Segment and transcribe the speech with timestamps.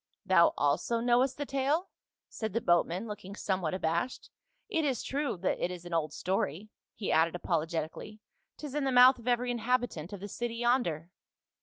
[0.17, 1.89] "* "Thou also knowest the tale?"
[2.27, 4.31] said the boatman looking somewhat abashed.
[4.67, 8.19] "It is true that it is an old story," he added apologetically,"
[8.57, 11.11] 'tis in the mouth of every inhabitant of the city yonder."